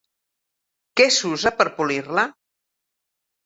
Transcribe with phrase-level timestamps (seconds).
[1.01, 2.27] Què s'usa per polir-la?